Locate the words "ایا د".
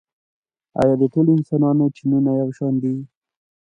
0.81-1.03